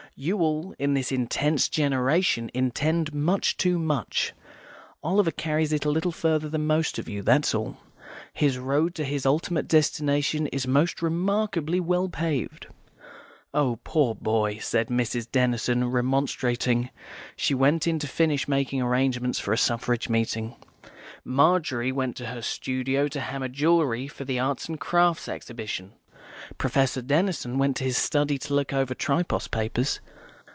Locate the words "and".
24.69-24.79